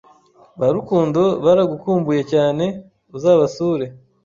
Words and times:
Ba 0.59 0.67
Rukundo 0.75 1.21
baragukumbuye 1.45 2.21
cyane 2.33 2.65
uzabasure 3.15 3.85